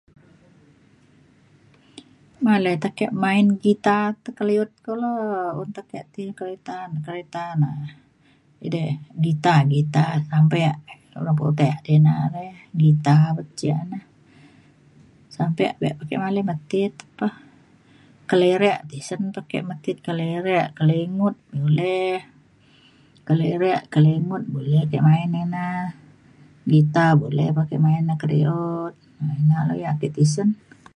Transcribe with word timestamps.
malai 2.45 2.75
pa 2.83 2.87
te 2.91 2.95
kak 2.99 3.15
main 3.23 3.47
guitar 3.63 4.09
tekeliut 4.23 4.71
kulu. 4.85 5.13
un 5.61 5.69
pa 5.75 5.81
ake 5.85 5.99
ti 6.13 6.21
kereta 6.37 6.75
na 6.91 6.97
kereta 7.05 7.43
na 7.61 7.69
edei 8.65 8.89
guitar 9.23 9.59
guitar 9.73 10.15
sampe 10.31 10.59
urang 11.21 11.37
putek 11.39 11.75
di 11.85 11.95
na 12.05 12.13
re 12.35 12.45
guitar 12.81 13.23
ban 13.35 13.49
ce 13.59 13.71
na. 13.91 13.99
sampe 15.35 15.63
be 15.81 15.89
pa 15.97 16.03
ke 16.09 16.15
malai 16.23 16.43
metit 16.49 16.93
pa. 17.17 17.27
kelirek 18.29 18.79
tisen 18.89 19.21
pa 19.35 19.41
ke 19.49 19.57
metit 19.69 19.97
kelirek 20.07 20.67
kelingut 20.77 21.35
boleh 21.61 22.15
kelirek 23.27 23.81
kelingut 23.93 24.43
boleh 24.53 24.79
ake 24.85 24.97
main 25.07 25.31
ina 25.43 25.65
guitar 26.71 27.11
boleh 27.21 27.47
pa 27.55 27.61
ake 27.65 27.75
main 27.85 28.03
na 28.07 28.15
kediut. 28.21 28.93
na 29.19 29.25
ina 29.41 29.57
lok 29.67 29.77
yak 29.83 29.93
ake 29.95 30.07
tisen. 30.17 30.49